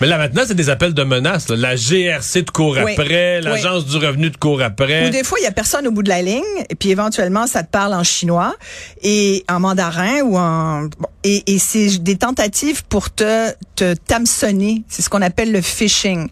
Mais 0.00 0.06
là, 0.06 0.18
maintenant, 0.18 0.42
c'est 0.46 0.54
des 0.54 0.68
appels 0.68 0.92
de 0.94 1.02
menaces. 1.02 1.48
là. 1.48 1.56
La 1.56 1.74
GRC 1.76 2.44
te 2.44 2.50
court 2.50 2.76
Oui. 2.84 2.92
après, 2.92 3.40
l'Agence 3.40 3.86
du 3.86 3.96
revenu 3.96 4.30
te 4.30 4.38
court 4.38 4.60
après. 4.60 5.06
Ou 5.06 5.10
des 5.10 5.24
fois, 5.24 5.38
il 5.40 5.44
y 5.44 5.46
a 5.46 5.52
personne 5.52 5.86
au 5.86 5.90
bout 5.90 6.02
de 6.02 6.08
la 6.08 6.20
ligne, 6.22 6.42
et 6.68 6.74
puis 6.74 6.90
éventuellement, 6.90 7.46
ça 7.46 7.62
te 7.62 7.70
parle 7.70 7.94
en 7.94 8.04
chinois 8.04 8.54
et 9.02 9.44
en 9.48 9.60
mandarin 9.60 10.20
ou 10.22 10.36
en 10.36 10.82
bon, 10.82 11.08
et, 11.24 11.54
et 11.54 11.58
c'est 11.58 11.98
des 12.02 12.16
tentatives 12.16 12.84
pour 12.84 13.10
te 13.10 13.50
te 13.74 13.94
t'hameçonner. 13.94 14.84
C'est 14.88 15.02
ce 15.02 15.08
qu'on 15.08 15.22
appelle 15.22 15.52
le 15.52 15.60
phishing. 15.60 16.28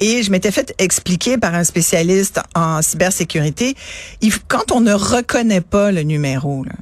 Et 0.00 0.22
je 0.22 0.30
m'étais 0.30 0.50
fait 0.50 0.74
expliquer 0.78 1.38
par 1.38 1.54
un 1.54 1.64
spécialiste 1.64 2.40
en 2.54 2.82
cybersécurité, 2.82 3.74
il, 4.20 4.32
quand 4.46 4.72
on 4.72 4.80
ne 4.80 4.92
reconnaît 4.92 5.60
pas 5.62 5.90
le 5.90 6.02
numéro, 6.02 6.64
là, 6.64 6.72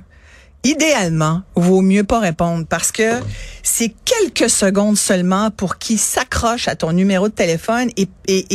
idéalement, 0.65 1.43
vaut 1.55 1.83
mieux 1.83 2.05
pas 2.05 2.19
répondre 2.19 2.67
parce 2.69 2.91
que 2.91 3.21
c'est 3.63 3.95
quelques 4.05 4.51
secondes 4.51 4.97
seulement 4.97 5.51
pour 5.51 5.79
qu'il 5.79 5.99
s'accroche 5.99 6.69
à 6.69 6.75
ton 6.75 6.93
numéro 6.93 7.29
de 7.29 7.35
téléphone 7.35 7.91
et, 7.97 8.09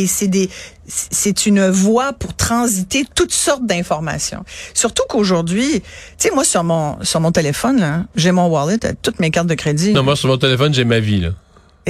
c'est 0.06 0.28
des 0.28 0.50
c'est 0.86 1.46
une 1.46 1.68
voie 1.68 2.12
pour 2.12 2.34
transiter 2.34 3.06
toutes 3.14 3.32
sortes 3.32 3.64
d'informations. 3.64 4.44
Surtout 4.74 5.04
qu'aujourd'hui, 5.08 5.80
tu 5.80 5.84
sais 6.18 6.30
moi 6.34 6.42
sur 6.42 6.64
mon 6.64 6.98
sur 7.04 7.20
mon 7.20 7.30
téléphone 7.30 8.06
j'ai 8.16 8.32
mon 8.32 8.46
wallet, 8.48 8.78
toutes 9.02 9.20
mes 9.20 9.30
cartes 9.30 9.46
de 9.46 9.54
crédit. 9.54 9.92
Non, 9.92 10.02
moi, 10.02 10.16
sur 10.16 10.28
mon 10.28 10.38
téléphone, 10.38 10.74
j'ai 10.74 10.84
ma 10.84 11.00
vie, 11.00 11.20
là. 11.20 11.30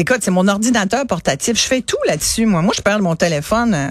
Écoute, 0.00 0.20
c'est 0.22 0.30
mon 0.30 0.48
ordinateur 0.48 1.06
portatif, 1.06 1.58
je 1.60 1.66
fais 1.68 1.82
tout 1.82 1.98
là-dessus 2.06 2.46
moi. 2.46 2.62
Moi 2.62 2.72
je 2.74 2.80
perds 2.80 3.00
mon 3.00 3.16
téléphone. 3.16 3.74
euh, 3.74 3.90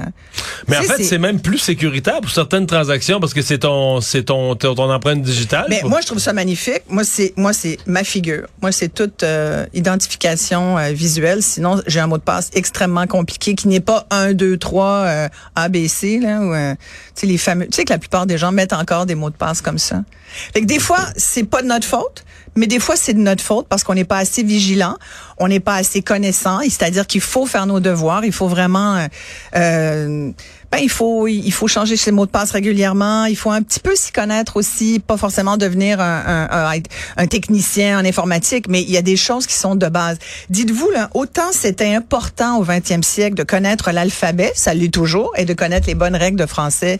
Mais 0.67 0.77
en 0.77 0.81
fait, 0.81 1.03
c'est 1.03 1.19
même 1.19 1.39
plus 1.39 1.59
sécuritaire 1.59 2.19
pour 2.19 2.31
certaines 2.31 2.65
transactions 2.65 3.19
parce 3.19 3.31
que 3.35 3.43
c'est 3.43 3.59
ton, 3.59 4.01
c'est 4.01 4.23
ton, 4.23 4.55
ton, 4.55 4.73
ton 4.73 4.91
empreinte 4.91 5.21
digitale. 5.21 5.67
Mais 5.69 5.81
Pour- 5.81 5.91
moi, 5.91 6.01
je 6.01 6.07
trouve 6.07 6.17
ça 6.17 6.33
magnifique. 6.33 6.81
Moi, 6.89 7.03
c'est 7.03 7.33
moi, 7.37 7.53
c'est 7.53 7.77
ma 7.85 8.03
figure. 8.03 8.47
Moi, 8.63 8.71
c'est 8.71 8.91
toute 8.91 9.21
euh, 9.21 9.67
identification 9.75 10.79
euh, 10.79 10.93
visuelle. 10.93 11.43
Sinon, 11.43 11.79
j'ai 11.85 11.99
un 11.99 12.07
mot 12.07 12.17
de 12.17 12.23
passe 12.23 12.49
extrêmement 12.53 13.05
compliqué 13.05 13.53
qui 13.53 13.67
n'est 13.67 13.79
pas 13.79 14.07
1, 14.09 14.33
2, 14.33 14.57
3 14.57 14.85
euh, 14.87 15.27
ABC 15.55 16.19
là. 16.19 16.39
Ou, 16.41 16.53
tu 16.53 17.21
sais 17.21 17.27
les 17.27 17.37
fameux. 17.37 17.67
Tu 17.67 17.75
sais 17.75 17.85
que 17.85 17.93
la 17.93 17.99
plupart 17.99 18.25
des 18.25 18.39
gens 18.39 18.51
mettent 18.51 18.73
encore 18.73 19.05
des 19.05 19.13
mots 19.13 19.29
de 19.29 19.35
passe 19.35 19.61
comme 19.61 19.77
ça. 19.77 20.01
Fait 20.55 20.61
que 20.61 20.65
des 20.65 20.79
fois, 20.79 21.05
c'est 21.17 21.43
pas 21.43 21.61
de 21.61 21.67
notre 21.67 21.85
faute. 21.85 22.23
Mais 22.59 22.67
des 22.67 22.79
fois, 22.79 22.97
c'est 22.97 23.13
de 23.13 23.19
notre 23.19 23.41
faute 23.41 23.67
parce 23.69 23.85
qu'on 23.85 23.93
n'est 23.93 24.03
pas 24.03 24.17
assez 24.17 24.43
vigilant, 24.43 24.97
on 25.37 25.47
n'est 25.47 25.61
pas 25.61 25.75
assez 25.75 26.01
connaissant. 26.01 26.59
C'est-à-dire 26.59 27.07
qu'il 27.07 27.21
faut 27.21 27.45
faire 27.45 27.65
nos 27.65 27.79
devoirs, 27.79 28.25
il 28.25 28.33
faut 28.33 28.49
vraiment, 28.49 28.97
euh, 28.97 29.07
euh, 29.55 30.31
ben 30.71 30.79
il 30.81 30.89
faut, 30.89 31.27
il 31.27 31.51
faut 31.51 31.67
changer 31.67 31.97
ses 31.97 32.11
mots 32.11 32.25
de 32.25 32.31
passe 32.31 32.51
régulièrement. 32.51 33.25
Il 33.25 33.35
faut 33.35 33.51
un 33.51 33.61
petit 33.61 33.79
peu 33.79 33.95
s'y 33.95 34.11
connaître 34.11 34.57
aussi, 34.57 34.99
pas 34.99 35.17
forcément 35.17 35.57
devenir 35.57 35.99
un, 35.99 36.47
un, 36.51 36.71
un, 37.17 37.27
technicien 37.27 37.99
en 37.99 38.05
informatique, 38.05 38.67
mais 38.67 38.81
il 38.81 38.91
y 38.91 38.97
a 38.97 39.01
des 39.01 39.17
choses 39.17 39.47
qui 39.47 39.55
sont 39.55 39.75
de 39.75 39.87
base. 39.87 40.17
Dites-vous 40.49 40.91
là, 40.91 41.09
autant 41.13 41.51
c'était 41.51 41.93
important 41.95 42.59
au 42.59 42.65
20e 42.65 43.03
siècle 43.03 43.35
de 43.35 43.43
connaître 43.43 43.91
l'alphabet, 43.91 44.51
ça 44.55 44.73
l'est 44.73 44.93
toujours, 44.93 45.31
et 45.37 45.45
de 45.45 45.53
connaître 45.53 45.87
les 45.87 45.95
bonnes 45.95 46.15
règles 46.15 46.39
de 46.39 46.45
français. 46.45 46.99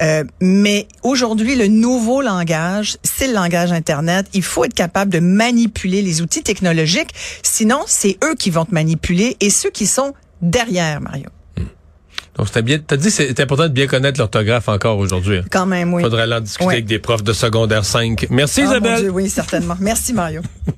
Euh, 0.00 0.24
mais 0.40 0.88
aujourd'hui, 1.02 1.54
le 1.56 1.66
nouveau 1.66 2.22
langage, 2.22 2.96
c'est 3.02 3.26
le 3.26 3.34
langage 3.34 3.72
Internet. 3.72 4.26
Il 4.32 4.42
faut 4.42 4.64
être 4.64 4.74
capable 4.74 5.10
de 5.10 5.20
manipuler 5.20 6.02
les 6.02 6.22
outils 6.22 6.42
technologiques. 6.42 7.10
Sinon, 7.42 7.80
c'est 7.86 8.18
eux 8.24 8.34
qui 8.38 8.50
vont 8.50 8.64
te 8.64 8.74
manipuler 8.74 9.36
et 9.40 9.50
ceux 9.50 9.70
qui 9.70 9.86
sont 9.86 10.14
derrière, 10.40 11.00
Mario. 11.00 11.28
Donc, 12.36 12.46
c'était 12.46 12.62
bien, 12.62 12.78
t'as 12.78 12.96
dit 12.96 13.10
c'était 13.10 13.42
important 13.42 13.64
de 13.64 13.68
bien 13.68 13.86
connaître 13.86 14.18
l'orthographe 14.18 14.68
encore 14.68 14.96
aujourd'hui. 14.98 15.38
hein. 15.38 15.44
Quand 15.50 15.66
même, 15.66 15.92
oui. 15.92 16.02
Faudrait 16.02 16.22
aller 16.22 16.34
en 16.36 16.40
discuter 16.40 16.70
avec 16.70 16.86
des 16.86 16.98
profs 16.98 17.22
de 17.22 17.32
secondaire 17.32 17.84
5. 17.84 18.26
Merci, 18.30 18.62
mon 18.62 18.70
Isabelle. 18.70 19.00
Dieu, 19.00 19.10
oui, 19.10 19.28
certainement. 19.28 19.76
Merci, 19.80 20.12
Mario. 20.14 20.40